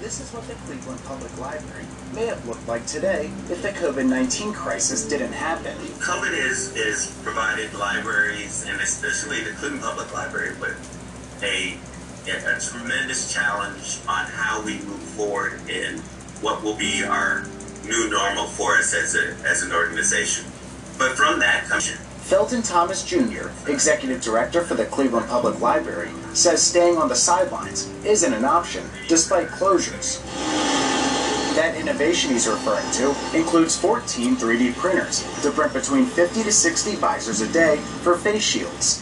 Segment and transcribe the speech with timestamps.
[0.00, 4.54] This is what the Cleveland Public Library may have looked like today if the COVID-19
[4.54, 5.76] crisis didn't happen.
[5.98, 10.78] COVID is, is provided libraries, and especially the Cleveland Public Library, with
[11.42, 11.76] a,
[12.30, 15.98] a tremendous challenge on how we move forward in
[16.42, 17.44] what will be our
[17.84, 20.44] new normal for us as, a, as an organization.
[20.96, 21.90] But from that comes
[22.28, 27.90] Felton Thomas Jr., Executive Director for the Cleveland Public Library, says staying on the sidelines
[28.04, 30.22] isn't an option, despite closures.
[31.56, 36.96] That innovation he's referring to includes 14 3D printers to print between 50 to 60
[36.96, 39.00] visors a day for face shields.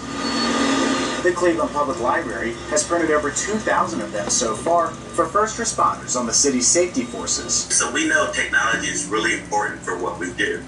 [1.25, 6.17] The Cleveland Public Library has printed over 2,000 of them so far for first responders
[6.17, 7.53] on the city's safety forces.
[7.75, 10.63] So we know technology is really important for what we do.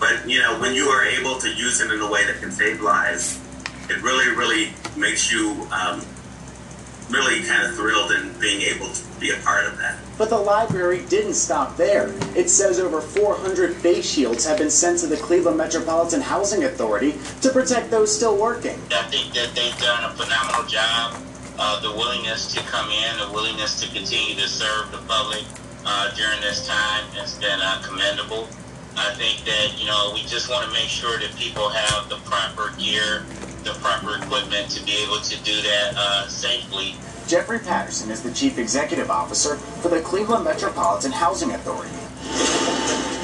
[0.00, 2.50] But, you know, when you are able to use it in a way that can
[2.50, 3.40] save lives,
[3.88, 6.04] it really, really makes you um,
[7.10, 9.98] really kind of thrilled in being able to be a part of that.
[10.16, 12.08] But the library didn't stop there.
[12.36, 17.14] It says over 400 face shields have been sent to the Cleveland Metropolitan Housing Authority
[17.42, 18.78] to protect those still working.
[18.90, 21.20] I think that they've done a phenomenal job.
[21.56, 25.44] Uh, the willingness to come in, the willingness to continue to serve the public
[25.86, 28.48] uh, during this time has been uh, commendable.
[28.96, 32.16] I think that, you know, we just want to make sure that people have the
[32.28, 33.24] proper gear,
[33.64, 36.94] the proper equipment to be able to do that uh, safely.
[37.26, 41.90] Jeffrey Patterson is the Chief Executive Officer for the Cleveland Metropolitan Housing Authority.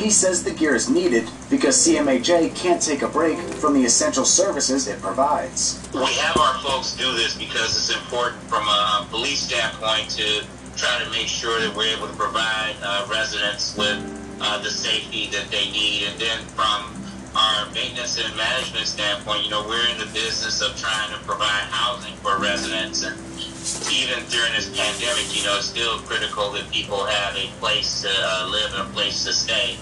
[0.02, 4.24] He says the gear is needed because CMHA can't take a break from the essential
[4.24, 5.86] services it provides.
[5.92, 10.44] We have our folks do this because it's important from a police standpoint to
[10.76, 15.28] try to make sure that we're able to provide uh, residents with uh, the safety
[15.28, 16.08] that they need.
[16.08, 16.94] And then from
[17.34, 21.68] our maintenance and management standpoint, you know, we're in the business of trying to provide
[21.70, 23.04] housing for residents.
[23.04, 23.16] And
[23.92, 28.10] even during this pandemic, you know, it's still critical that people have a place to
[28.10, 29.76] uh, live and a place to stay.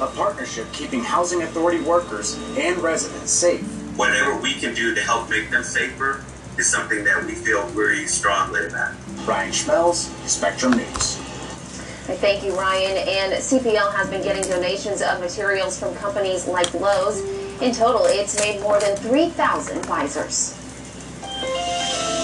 [0.00, 3.62] A partnership keeping housing authority workers and residents safe.
[3.96, 6.24] Whatever we can do to help make them safer
[6.58, 8.94] is something that we feel very strongly about.
[9.26, 11.23] Ryan Schmelz, Spectrum News.
[12.06, 12.98] Thank you, Ryan.
[13.08, 17.20] And CPL has been getting donations of materials from companies like Lowe's.
[17.62, 20.54] In total, it's made more than 3,000 visors.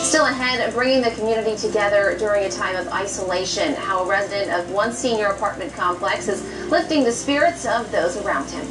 [0.07, 3.75] Still ahead, bringing the community together during a time of isolation.
[3.75, 8.51] How a resident of one senior apartment complex is lifting the spirits of those around
[8.51, 8.67] him.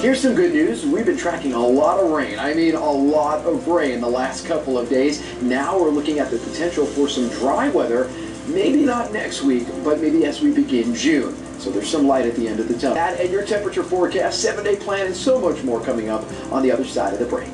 [0.00, 0.86] Here's some good news.
[0.86, 2.38] We've been tracking a lot of rain.
[2.38, 5.22] I mean, a lot of rain the last couple of days.
[5.42, 8.10] Now we're looking at the potential for some dry weather.
[8.46, 11.36] Maybe not next week, but maybe as we begin June.
[11.58, 12.94] So there's some light at the end of the tunnel.
[12.94, 16.62] That and your temperature forecast, seven day plan, and so much more coming up on
[16.62, 17.50] the other side of the break.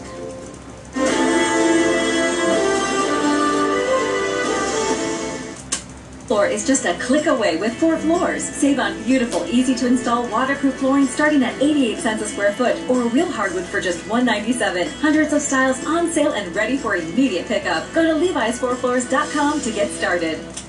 [6.37, 8.45] Floor is just a click away with four floors.
[8.45, 12.77] Save on beautiful, easy to install waterproof flooring starting at 88 cents a square foot
[12.91, 14.87] or real hardwood for just 197.
[15.01, 17.91] Hundreds of styles on sale and ready for immediate pickup.
[17.95, 20.66] Go to levi's4floors.com to get started.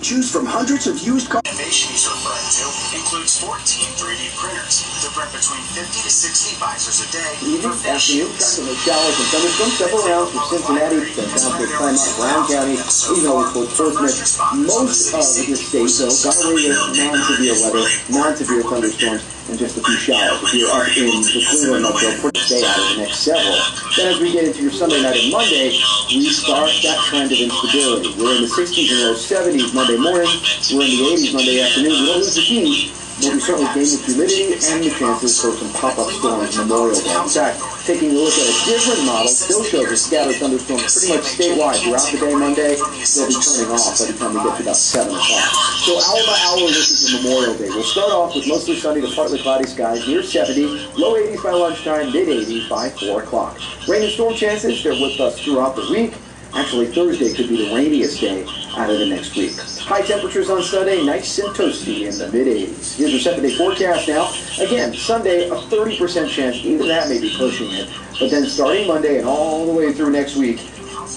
[0.00, 1.44] Choose from hundreds of used cars.
[1.44, 2.64] Innovation he's referring to
[2.96, 3.52] includes 14
[4.00, 8.80] 3D printers to print between 50 to 60 visors a day Evening, afternoon, tracking those
[8.80, 13.76] showers and thunderstorms several rounds from Cincinnati to down to Clermont, Brown County, even towards
[13.76, 14.40] Portsmouth.
[14.56, 19.20] Most of the state, though, with non-severe weather, non-severe thunderstorms,
[19.52, 20.40] and just a few showers.
[20.48, 23.56] If you're up in the Cleveland metro, pretty stay out of the next several.
[23.98, 25.74] Then as we get into your Sunday night and Monday,
[26.08, 28.14] we start that trend of instability.
[28.14, 30.28] We're in the 60s and low 70s Monday morning.
[30.70, 31.90] We're in the 80s Monday afternoon.
[31.90, 35.50] We don't lose the heat, But we certainly gain the humidity and the chances for
[35.50, 37.10] some pop-up storms Memorial Day.
[37.10, 41.10] In fact, taking a look at a different model still shows a scattered thunderstorm pretty
[41.10, 42.76] much statewide throughout the day Monday.
[42.76, 45.48] They'll be turning off by the time we get to about 7 o'clock.
[45.82, 47.70] So hour by hour, this is Memorial Day.
[47.74, 51.50] We'll start off with mostly sunny to partly cloudy skies near 70, low 80s by
[51.50, 53.58] lunchtime, mid 80s by 4 o'clock.
[53.88, 56.14] Rain and storm chances, they're with us throughout the week.
[56.54, 58.44] Actually, Thursday could be the rainiest day
[58.76, 59.56] out of the next week.
[59.80, 62.96] High temperatures on Sunday, nice and toasty in the mid 80s.
[62.96, 64.32] Here's your seven day forecast now.
[64.60, 67.88] Again, Sunday, a 30% chance, even that may be pushing it.
[68.18, 70.60] But then starting Monday and all the way through next week,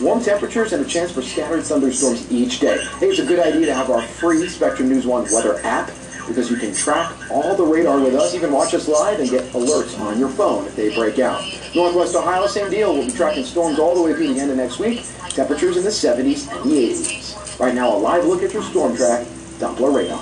[0.01, 2.83] warm temperatures and a chance for scattered thunderstorms each day.
[3.00, 5.91] Hey, it's a good idea to have our free Spectrum News One weather app
[6.27, 9.44] because you can track all the radar with us, even watch us live and get
[9.51, 11.44] alerts on your phone if they break out.
[11.75, 12.94] Northwest Ohio, same deal.
[12.94, 15.03] We'll be tracking storms all the way through the end of next week.
[15.29, 17.32] Temperatures in the 70s and the 80s.
[17.59, 19.27] Right now, a live look at your storm track,
[19.59, 20.19] Doppler radar.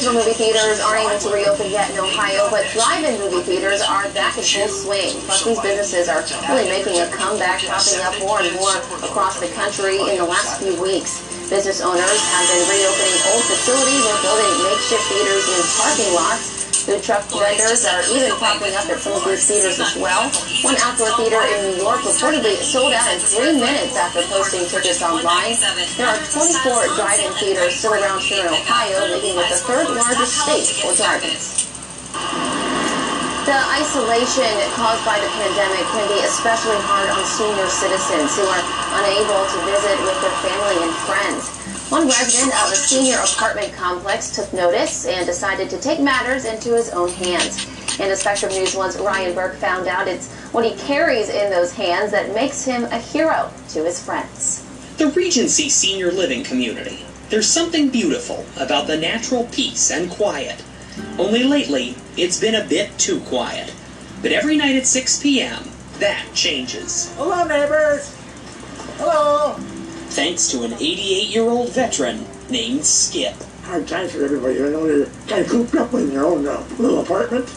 [0.00, 4.44] Theaters aren't able to reopen yet in Ohio, but drive-in movie theaters are back in
[4.44, 5.12] full swing.
[5.28, 9.48] Plus, these businesses are really making a comeback, popping up more and more across the
[9.52, 11.20] country in the last few weeks.
[11.50, 16.59] Business owners have been reopening old facilities or building makeshift theaters in parking lots.
[16.80, 20.32] Food truck vendors are even popping up at some these theaters as well.
[20.64, 25.02] One outdoor theater in New York reportedly sold out in three minutes after posting tickets
[25.02, 25.60] online.
[25.96, 30.32] There are 24 drive-in theaters still around here in Ohio, making it the third largest
[30.40, 31.59] state for drive-ins.
[33.48, 38.64] The isolation caused by the pandemic can be especially hard on senior citizens who are
[39.00, 41.48] unable to visit with their family and friends.
[41.90, 46.74] One resident of a senior apartment complex took notice and decided to take matters into
[46.74, 47.66] his own hands.
[47.98, 51.72] And as Spectrum News 1's Ryan Burke found out, it's what he carries in those
[51.72, 54.66] hands that makes him a hero to his friends.
[54.98, 57.06] The Regency Senior Living Community.
[57.30, 60.62] There's something beautiful about the natural peace and quiet.
[61.18, 63.74] Only lately, it's been a bit too quiet.
[64.22, 65.64] But every night at 6 p.m.,
[65.98, 67.14] that changes.
[67.16, 68.16] Hello, neighbors.
[68.96, 69.54] Hello.
[70.10, 73.34] Thanks to an 88 year old veteran named Skip.
[73.64, 74.54] Hard times for everybody.
[74.54, 77.48] You know, they're kind of cooped up in their own uh, little apartment.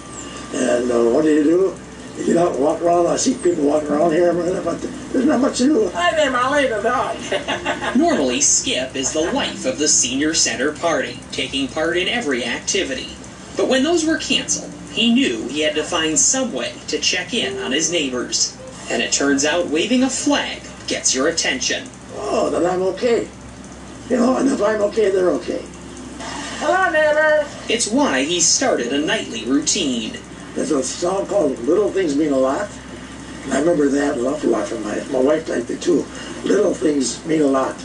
[0.53, 1.75] And uh, what do you do?
[2.17, 3.07] You get out and walk around.
[3.07, 4.31] I see people walking around here,
[4.61, 4.79] but
[5.11, 5.89] there's not much to do.
[5.89, 7.97] Hi there, Molly, the dog.
[7.97, 13.09] Normally, Skip is the life of the senior center party, taking part in every activity.
[13.55, 17.33] But when those were canceled, he knew he had to find some way to check
[17.33, 18.57] in on his neighbors.
[18.89, 21.89] And it turns out waving a flag gets your attention.
[22.15, 23.27] Oh, then I'm okay.
[24.09, 25.63] You know, and if I'm okay, they're okay.
[26.59, 27.47] Hello, neighbor.
[27.69, 30.17] It's why he started a nightly routine.
[30.53, 32.69] There's a song called Little Things Mean a Lot.
[33.45, 36.05] And I remember that an awful lot from my, my wife liked it too.
[36.43, 37.75] Little things mean a lot.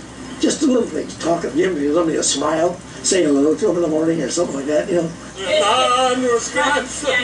[0.41, 1.17] Just the little things.
[1.19, 4.67] Talking, giving somebody a smile, saying hello to them in the morning or something like
[4.67, 5.11] that, you know.
[5.39, 6.15] Yeah,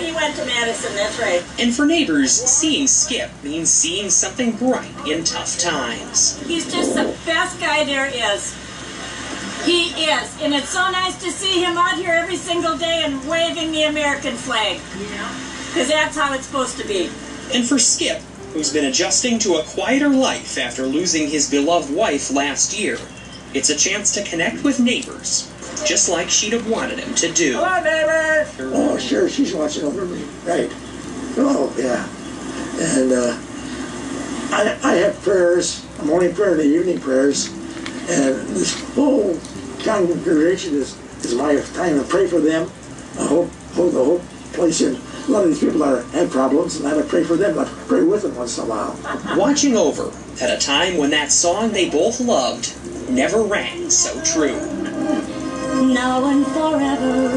[0.01, 1.43] he went to Madison, that's right.
[1.59, 6.41] And for neighbors, seeing Skip means seeing something bright in tough times.
[6.47, 8.55] He's just the best guy there is.
[9.65, 10.43] He is.
[10.43, 13.85] And it's so nice to see him out here every single day and waving the
[13.85, 14.81] American flag.
[15.69, 17.11] Because that's how it's supposed to be.
[17.53, 18.21] And for Skip,
[18.53, 22.99] who's been adjusting to a quieter life after losing his beloved wife last year,
[23.55, 25.51] it's a chance to connect with neighbors,
[25.83, 27.55] just like she'd have wanted him to do.
[27.55, 28.49] Hello, neighbor.
[28.75, 30.23] Oh, sure, she's watching over me.
[30.45, 30.71] Right.
[31.37, 32.07] Oh, yeah.
[32.81, 33.39] And uh,
[34.55, 37.49] I, I have prayers, a morning prayer and the evening prayers,
[38.09, 39.39] and this whole
[39.83, 42.71] congregation is, is my time to pray for them.
[43.19, 44.23] I hope, hold the whole
[44.53, 44.95] place in.
[44.97, 47.59] A lot of these people are, have problems, and I have to pray for them.
[47.59, 48.99] I pray with them once in a while.
[49.37, 52.75] Watching over at a time when that song they both loved
[53.09, 54.59] never rang so true.
[55.93, 57.29] Now and forever,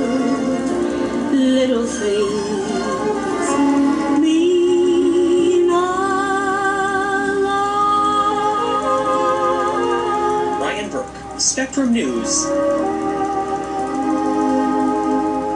[1.31, 3.49] little things
[4.19, 5.73] mean a
[7.43, 7.81] lot.
[10.61, 12.45] Ryan Burke, Spectrum News,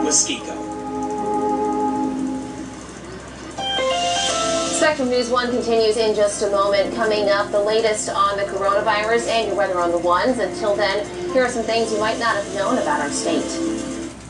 [0.04, 0.58] Muskego.
[4.78, 6.94] Spectrum News 1 continues in just a moment.
[6.96, 10.40] Coming up, the latest on the coronavirus and your weather on the ones.
[10.40, 13.46] Until then, here are some things you might not have known about our state.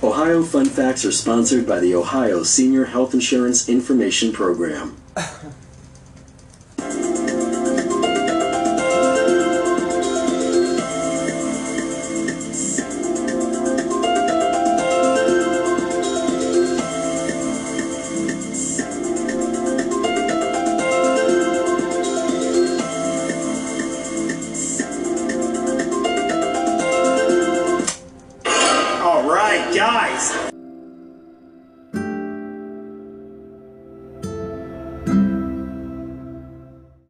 [0.04, 4.98] Ohio Fun Facts are sponsored by the Ohio Senior Health Insurance Information Program.